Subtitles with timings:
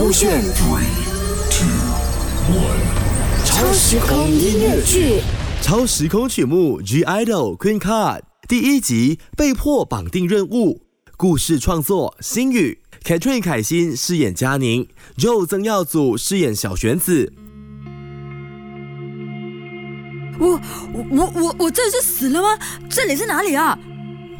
[0.00, 0.42] 勾选
[3.44, 5.20] 超时空音乐剧，
[5.60, 10.80] 超时空曲目《G Idol Queen Card》第一集被迫绑定任务，
[11.18, 17.34] 故事创作星宇，Katrin 凯欣饰演佳宁，Joe 曾耀祖饰演小玄子。
[20.38, 20.58] 我
[21.10, 22.58] 我我我这是死了吗？
[22.88, 23.78] 这里是哪里啊？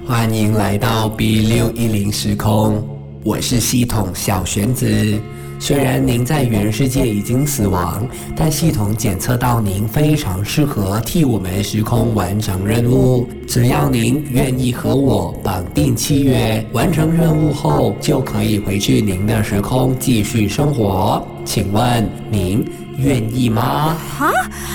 [0.07, 2.83] 欢迎来到 B 六一零时空，
[3.23, 5.21] 我是系统小玄子。
[5.63, 13.29] 虽然您在原世界已经死亡，但系统检测到您非常适合替我们时空完成任务。
[13.47, 21.23] 只要您愿意和我绑定契约，完成任务后就可以回去您的时空继续生活。
[21.45, 23.95] 请问您愿意吗？
[24.19, 24.33] 啊？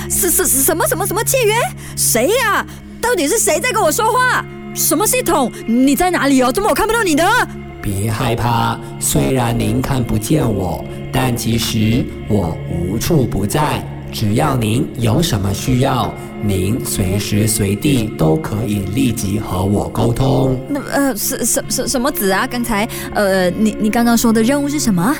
[0.08, 1.54] 是是什么什么什么契约？
[1.96, 2.64] 谁呀？
[3.00, 4.44] 到底是谁在跟我说话？
[4.72, 5.50] 什么系统？
[5.66, 6.52] 你在哪里哦？
[6.52, 7.24] 怎么我看不到你的？
[7.86, 13.80] 别害怕，虽然您看不见我，但其实我无处不在。
[14.10, 20.58] 只要您有什么需要，您随时随地都可以立即和我沟通。
[20.68, 22.44] 那呃，什什什什么子啊？
[22.44, 25.14] 刚才呃，你你刚刚说的任务是什么？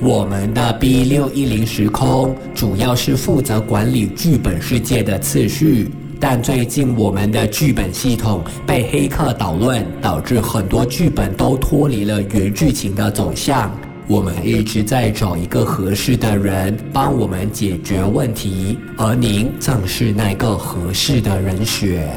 [0.00, 5.88] 我们的 B 六一零时空主要是负责管理剧本世界的次序。
[6.20, 13.70] 但最近我们的剧本系统被黑客捣乱，导致很多剧本都脱离了原剧情的走向。
[14.08, 22.10] 我们一直在找一个合适的人帮我们解决问题，而您正是那个合适的人选。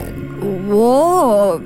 [0.70, 1.62] 我，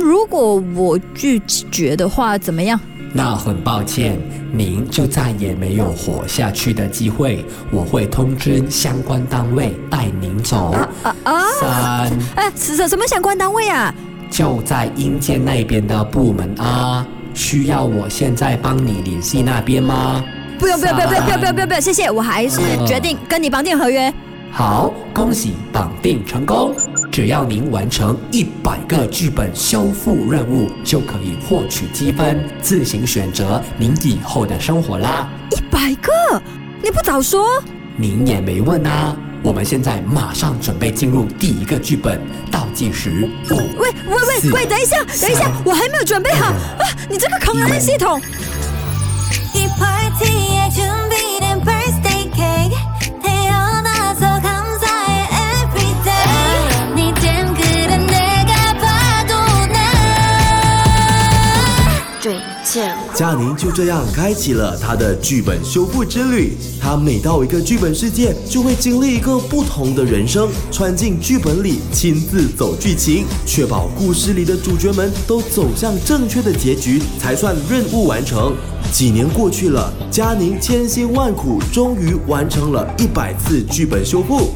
[0.00, 2.80] 如果我拒绝的话，怎么样？
[3.16, 4.18] 那很抱歉，
[4.52, 7.46] 您就再也没有活下去的机会。
[7.70, 10.72] 我会通知相关单位带您走。
[11.04, 11.42] 啊啊！
[11.60, 13.94] 三，哎，什什么相关单位啊？
[14.28, 17.06] 就在阴间那边的部门啊。
[17.34, 20.24] 需要我现在帮你联系那边吗？
[20.58, 24.12] 不用不用不用不用不用不用不用谢谢，我还是决定跟你绑定合约。
[24.50, 26.74] 好，恭喜绑定成功。
[27.14, 35.28] 只要您完成一百个剧本修复任务，就可以获取积分，自行选择您以后的生活啦。
[35.52, 36.42] 一百个？
[36.82, 37.46] 你不早说？
[37.96, 39.16] 您也没问啊。
[39.44, 42.20] 我们现在马上准备进入第一个剧本，
[42.50, 43.54] 倒计时五。
[43.78, 46.82] 喂喂喂喂，等一下等一下，我还没有准备好啊！
[47.08, 48.20] 你这个坑人的系统。
[63.14, 66.54] 佳宁就这样开启了他的剧本修复之旅。
[66.80, 78.52] 他每到一个剧本世界，就会经历一个不同的人生，穿进剧本里，亲自走剧情，确保故事里的主角们都走向正确的结局，才算任务完成。
[78.90, 84.50] 几年过去了，佳宁千辛万苦，终于完成了一百次剧本修复。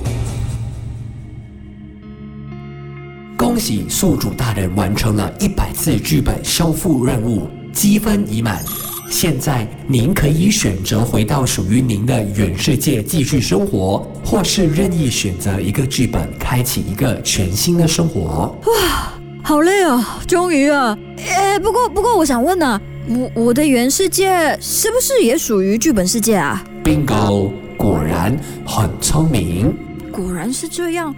[3.36, 7.48] 恭喜宿主大人完成了一百次剧本修复任务。
[7.78, 8.60] 积分已满，
[9.08, 18.52] 现在您可以选择回到属于您的原世界继续生活，或是任意选择一个剧本，开启一个全新的生活。
[18.66, 19.12] 哇，
[19.44, 20.18] 好累啊！
[20.26, 28.36] 终于啊，呃，不过不过，我想问呢，我我的原世界是不是也属于剧本世界啊？Bingo，果然
[28.66, 29.72] 很聪明。
[30.18, 31.14] 果然是这样，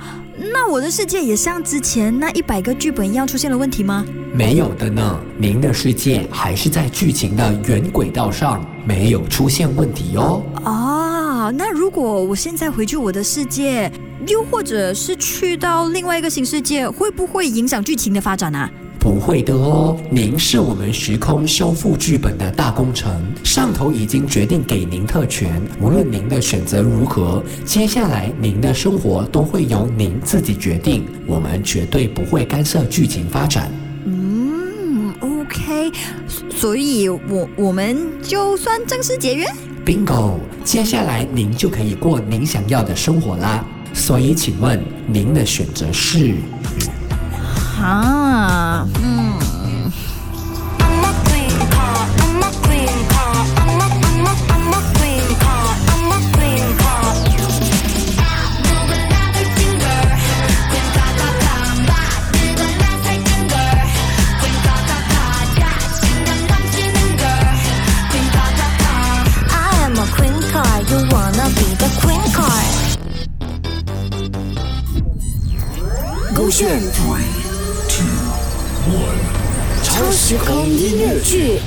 [0.52, 4.04] 那我的世界也像之前那一百个剧本一样出现了问题吗？
[4.34, 10.42] 没有的呢，您的世界还是在剧情的原轨道上，没有出现问题哦。
[10.64, 13.90] 啊，那如果我现在回去我的世界，
[14.26, 18.70] 又或者是去到另外一个新世界，会不会影响剧情的发展啊？
[19.00, 23.10] 不会的哦，您是我们时空修复剧本的大功臣，
[23.42, 33.72] 上头已经决定给您特权，无论您的选择如何，接下来您的生活都会由您自己决定，我们绝对不会干涉剧情发展。
[34.04, 35.90] 嗯，OK，
[36.50, 39.46] 所以我我们就算正式解约
[39.82, 43.64] ，Bingo，接下来您就可以过您想要的生活啦。
[43.94, 46.34] 所以，请问您的选择是？
[47.80, 49.30] 啊，嗯。
[76.40, 77.39] 勾选。
[79.82, 81.60] 超时空音乐剧。